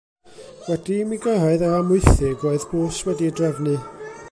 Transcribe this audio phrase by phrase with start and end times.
[0.69, 3.79] Wedi i mi gyrraedd yr Amwythig, roedd bws wedi'i drefnu.